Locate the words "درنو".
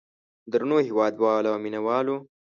0.51-0.77